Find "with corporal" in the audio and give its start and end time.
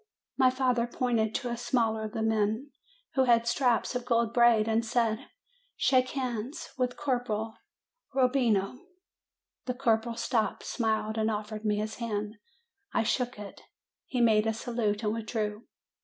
6.75-7.53